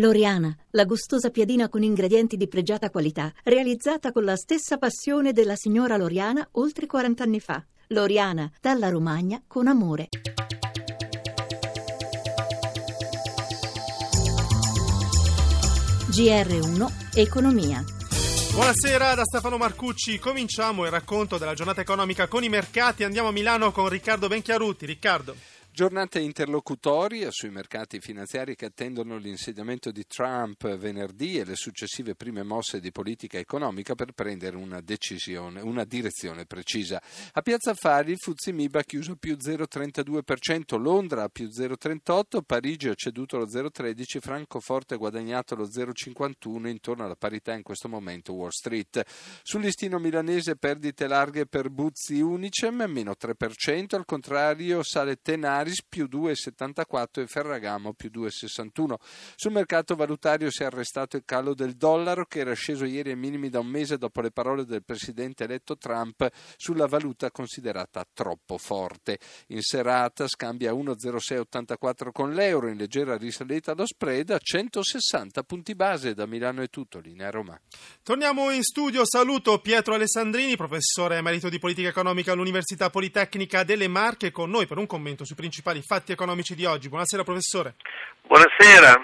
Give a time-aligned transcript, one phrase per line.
[0.00, 5.56] Loriana, la gustosa piadina con ingredienti di pregiata qualità, realizzata con la stessa passione della
[5.56, 7.64] signora Loriana oltre 40 anni fa.
[7.88, 10.06] Loriana, dalla Romagna con amore.
[16.10, 17.82] GR1 Economia.
[18.52, 23.02] Buonasera da Stefano Marcucci, cominciamo il racconto della giornata economica con i mercati.
[23.02, 24.86] Andiamo a Milano con Riccardo Benchiarutti.
[24.86, 25.34] Riccardo.
[25.78, 32.42] Giornate interlocutorie sui mercati finanziari che attendono l'insediamento di Trump venerdì e le successive prime
[32.42, 37.00] mosse di politica economica per prendere una decisione, una direzione precisa.
[37.30, 42.94] A Piazza Affari il Fuzzi Miba ha chiuso più 0,32%, Londra più 0,38%, Parigi ha
[42.96, 48.48] ceduto lo 0,13%, Francoforte ha guadagnato lo 0,51%, intorno alla parità in questo momento Wall
[48.48, 49.04] Street.
[49.44, 55.84] Sul listino milanese perdite larghe per Buzzi Unicem, meno 3%, al contrario sale Tenari Aris
[55.86, 58.94] più 2,74 e Ferragamo più 2,61.
[59.36, 63.16] Sul mercato valutario si è arrestato il calo del dollaro che era sceso ieri ai
[63.16, 68.56] minimi da un mese dopo le parole del presidente eletto Trump sulla valuta considerata troppo
[68.56, 69.18] forte.
[69.48, 76.14] In serata scambia 1,0684 con l'euro in leggera risalita lo spread a 160 punti base.
[76.14, 77.60] Da Milano è tutto, linea Roma.
[78.02, 84.30] Torniamo in studio, saluto Pietro Alessandrini, professore emerito di politica economica all'Università Politecnica delle Marche,
[84.30, 86.88] con noi per un commento sui principali principali fatti economici di oggi.
[86.88, 87.74] Buonasera professore.
[88.26, 88.94] Buonasera.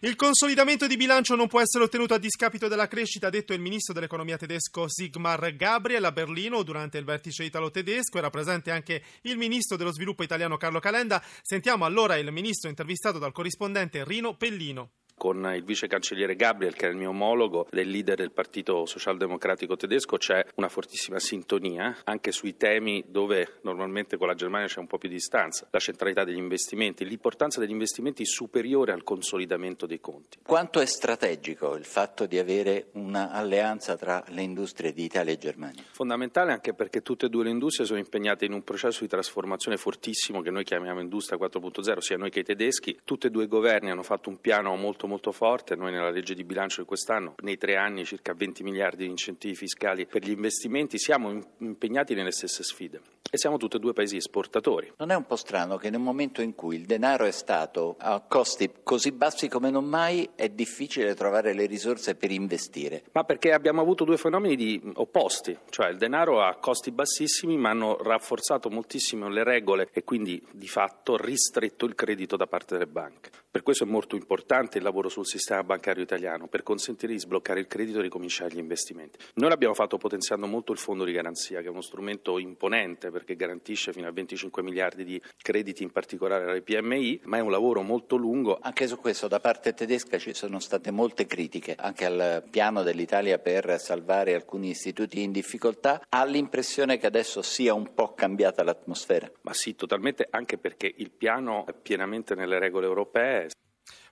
[0.00, 3.60] Il consolidamento di bilancio non può essere ottenuto a discapito della crescita, ha detto il
[3.60, 8.18] ministro dell'economia tedesco Sigmar Gabriel a Berlino durante il vertice italo-tedesco.
[8.18, 11.22] Era presente anche il ministro dello sviluppo italiano Carlo Calenda.
[11.42, 16.86] Sentiamo allora il ministro intervistato dal corrispondente Rino Pellino con il vice cancelliere Gabriel, che
[16.86, 22.32] è il mio omologo, del leader del Partito Socialdemocratico tedesco, c'è una fortissima sintonia anche
[22.32, 26.24] sui temi dove normalmente con la Germania c'è un po' più di distanza, la centralità
[26.24, 30.38] degli investimenti, l'importanza degli investimenti superiore al consolidamento dei conti.
[30.42, 35.82] Quanto è strategico il fatto di avere un'alleanza tra le industrie di Italia e Germania?
[35.90, 39.76] Fondamentale anche perché tutte e due le industrie sono impegnate in un processo di trasformazione
[39.76, 42.98] fortissimo che noi chiamiamo Industria 4.0, sia noi che i tedeschi.
[43.02, 45.74] Tutti e due i governi hanno fatto un piano molto molto forte.
[45.74, 49.56] Noi nella legge di bilancio di quest'anno, nei tre anni, circa 20 miliardi di incentivi
[49.56, 54.16] fiscali per gli investimenti, siamo impegnati nelle stesse sfide e siamo tutti e due paesi
[54.16, 54.92] esportatori.
[54.96, 58.20] Non è un po' strano che nel momento in cui il denaro è stato a
[58.20, 63.04] costi così bassi come non mai, è difficile trovare le risorse per investire?
[63.12, 67.96] Ma perché abbiamo avuto due fenomeni opposti, cioè il denaro a costi bassissimi ma hanno
[68.02, 73.30] rafforzato moltissimo le regole e quindi di fatto ristretto il credito da parte delle banche.
[73.50, 77.60] Per questo è molto importante il lavoro sul sistema bancario italiano per consentire di sbloccare
[77.60, 79.18] il credito e ricominciare gli investimenti.
[79.34, 83.34] Noi l'abbiamo fatto potenziando molto il fondo di garanzia, che è uno strumento imponente perché
[83.34, 87.82] garantisce fino a 25 miliardi di crediti, in particolare alle PMI, ma è un lavoro
[87.82, 88.58] molto lungo.
[88.62, 93.38] Anche su questo da parte tedesca ci sono state molte critiche, anche al piano dell'Italia
[93.38, 96.00] per salvare alcuni istituti in difficoltà.
[96.08, 99.30] Ha l'impressione che adesso sia un po' cambiata l'atmosfera?
[99.42, 103.48] Ma sì, totalmente, anche perché il piano è pienamente nelle regole europee.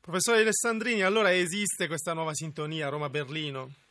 [0.00, 3.85] Professore Alessandrini, allora esiste questa nuova sintonia Roma-Berlino?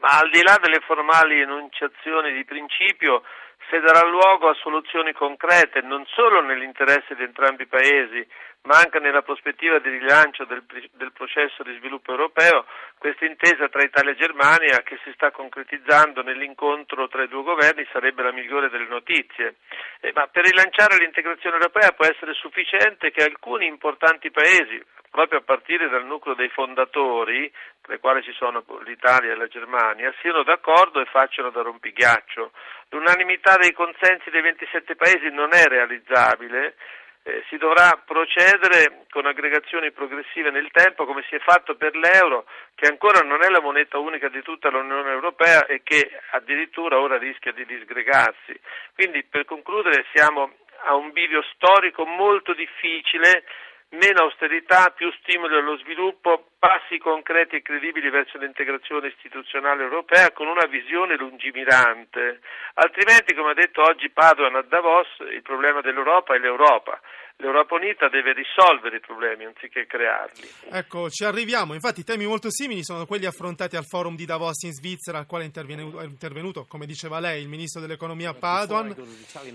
[0.00, 3.22] Ma al di là delle formali enunciazioni di principio,
[3.68, 8.26] se darà luogo a soluzioni concrete, non solo nell'interesse di entrambi i paesi,
[8.62, 12.66] ma anche nella prospettiva di rilancio del, del, processo di sviluppo europeo,
[12.98, 17.86] questa intesa tra Italia e Germania che si sta concretizzando nell'incontro tra i due governi
[17.92, 19.56] sarebbe la migliore delle notizie.
[20.00, 25.42] Eh, ma per rilanciare l'integrazione europea può essere sufficiente che alcuni importanti paesi, proprio a
[25.42, 30.42] partire dal nucleo dei fondatori, tra i quali ci sono l'Italia e la Germania, siano
[30.42, 32.52] d'accordo e facciano da rompighiaccio.
[32.90, 36.76] L'unanimità dei consensi dei 27 paesi non è realizzabile
[37.22, 42.46] eh, si dovrà procedere con aggregazioni progressive nel tempo come si è fatto per l'euro
[42.74, 47.18] che ancora non è la moneta unica di tutta l'Unione Europea e che addirittura ora
[47.18, 48.58] rischia di disgregarsi.
[48.94, 50.54] Quindi per concludere siamo
[50.84, 53.44] a un bivio storico molto difficile
[53.90, 60.46] meno austerità, più stimoli allo sviluppo, passi concreti e credibili verso l'integrazione istituzionale europea con
[60.46, 62.40] una visione lungimirante.
[62.74, 67.00] Altrimenti, come ha detto oggi Padoan a Davos, il problema dell'Europa è l'Europa
[67.40, 70.48] l'Europa Unita deve risolvere i problemi anziché crearli.
[70.70, 71.74] Ecco, ci arriviamo.
[71.74, 75.44] Infatti, temi molto simili sono quelli affrontati al forum di Davos in Svizzera, al quale
[75.44, 78.94] è intervenuto, è intervenuto come diceva lei, il ministro dell'economia Padoan.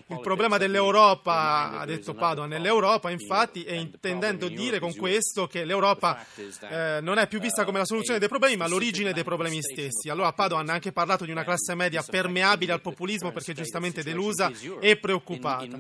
[0.08, 3.90] Il problema dell'Europa, ha detto Padoan, è l'Europa, infatti, e
[4.30, 8.27] intendendo dire con questo che l'Europa eh, non è più vista come la soluzione dei
[8.27, 10.10] problemi, ma l'origine dei problemi stessi.
[10.10, 14.51] Allora, Padoan ha anche parlato di una classe media permeabile al populismo perché giustamente delusa
[14.80, 15.77] e preoccupata.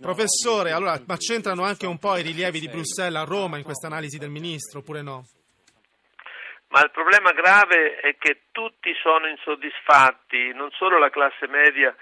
[0.00, 3.86] Professore, allora, ma c'entrano anche un po' i rilievi di Bruxelles a Roma in questa
[3.86, 5.24] analisi del ministro, oppure no?
[6.70, 11.94] ma il problema grave è che tutti sono insoddisfatti, non solo la classe media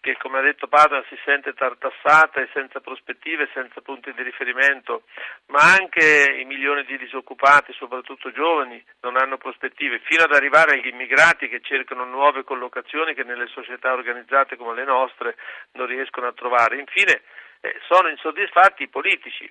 [0.00, 5.02] che come ha detto Padova si sente tartassata e senza prospettive, senza punti di riferimento,
[5.46, 10.86] ma anche i milioni di disoccupati, soprattutto giovani, non hanno prospettive, fino ad arrivare agli
[10.86, 15.36] immigrati che cercano nuove collocazioni che nelle società organizzate come le nostre
[15.72, 16.78] non riescono a trovare.
[16.78, 17.22] Infine,
[17.60, 19.50] eh, sono insoddisfatti i politici.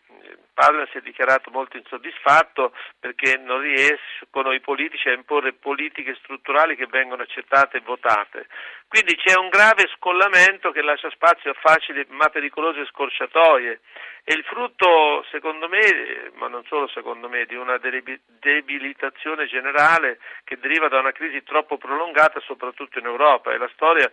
[0.53, 6.75] Padova si è dichiarato molto insoddisfatto perché non riescono i politici a imporre politiche strutturali
[6.75, 8.47] che vengono accettate e votate.
[8.87, 13.81] Quindi c'è un grave scollamento che lascia spazio a facili ma pericolose scorciatoie
[14.23, 20.57] e il frutto, secondo me, ma non solo secondo me, di una debilitazione generale che
[20.57, 24.11] deriva da una crisi troppo prolungata soprattutto in Europa e la storia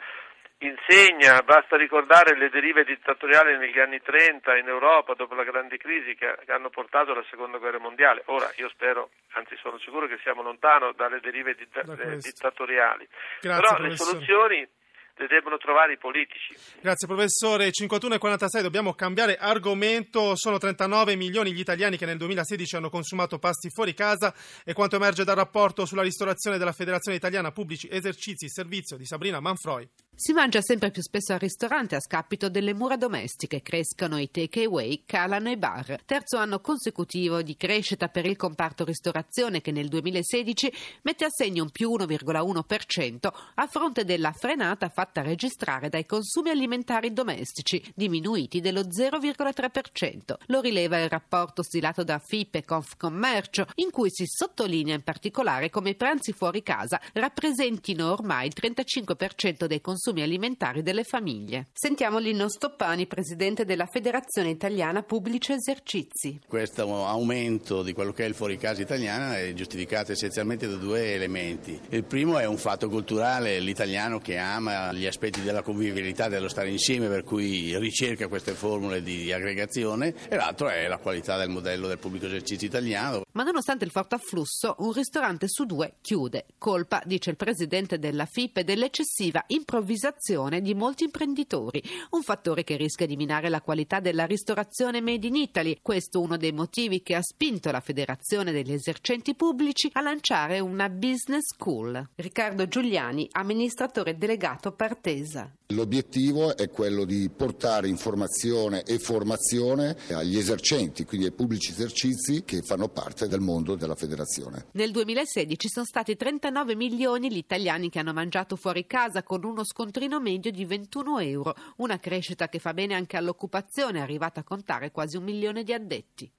[0.59, 6.15] insegna, basta ricordare le derive dittatoriali negli anni 30 in Europa dopo la grande crisi
[6.15, 8.23] che, hanno portato alla seconda guerra mondiale.
[8.27, 13.09] Ora io spero, anzi sono sicuro che siamo lontano dalle derive dittatoriali.
[13.41, 13.89] Grazie, Però professore.
[13.89, 14.69] le soluzioni
[15.17, 16.55] le devono trovare i politici.
[16.81, 17.71] Grazie professore.
[17.71, 20.35] 51 e 46 dobbiamo cambiare argomento.
[20.35, 24.35] Sono 39 milioni gli italiani che nel 2016 hanno consumato pasti fuori casa
[24.65, 29.41] e quanto emerge dal rapporto sulla ristorazione della Federazione Italiana Pubblici Esercizi Servizio di Sabrina
[29.41, 29.89] Manfroi.
[30.17, 35.03] Si mangia sempre più spesso al ristorante a scapito delle mura domestiche, crescono i takeaway,
[35.05, 36.03] calano i bar.
[36.05, 40.73] Terzo anno consecutivo di crescita per il comparto ristorazione che nel 2016
[41.03, 47.13] mette a segno un più 1,1% a fronte della frenata fatta registrare dai consumi alimentari
[47.13, 50.37] domestici, diminuiti dello 0,3%.
[50.47, 55.71] Lo rileva il rapporto stilato da FIP e Confcommercio, in cui si sottolinea in particolare
[55.71, 61.69] come i pranzi fuori casa rappresentino ormai il 35% dei consumi consumi alimentari delle famiglie.
[61.73, 66.41] Sentiamo Lino Stoppani, presidente della Federazione Italiana Pubblici Esercizi.
[66.47, 71.81] Questo aumento di quello che è il fuoricasa italiano è giustificato essenzialmente da due elementi.
[71.89, 76.69] Il primo è un fatto culturale, l'italiano che ama gli aspetti della convivialità, dello stare
[76.69, 81.87] insieme, per cui ricerca queste formule di aggregazione, e l'altro è la qualità del modello
[81.87, 83.23] del pubblico esercizio italiano.
[83.33, 86.45] Ma nonostante il forte afflusso, un ristorante su due chiude.
[86.59, 92.77] Colpa, dice il presidente della FIP, dell'eccessiva improvvisazione improvvisazione di molti imprenditori, un fattore che
[92.77, 95.79] rischia di minare la qualità della ristorazione made in Italy.
[95.81, 100.59] Questo è uno dei motivi che ha spinto la Federazione degli esercenti pubblici a lanciare
[100.59, 102.11] una business school.
[102.17, 105.51] Riccardo Giuliani, amministratore delegato Partesa.
[105.69, 112.61] L'obiettivo è quello di portare informazione e formazione agli esercenti, quindi ai pubblici esercizi che
[112.61, 114.67] fanno parte del mondo della federazione.
[114.73, 119.65] Nel 2016 sono stati 39 milioni gli italiani che hanno mangiato fuori casa con uno
[119.85, 124.91] scontrino medio di 21 euro, una crescita che fa bene anche all'occupazione, arrivata a contare
[124.91, 126.33] quasi un milione di addetti.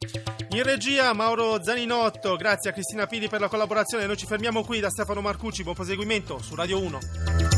[0.50, 4.08] In regia Mauro Zaninotto, grazie a Cristina Pili per la collaborazione.
[4.08, 7.55] Noi ci fermiamo qui da Stefano Marcucci, buon proseguimento su Radio 1.